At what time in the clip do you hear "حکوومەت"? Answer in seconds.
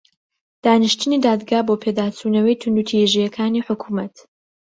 3.67-4.15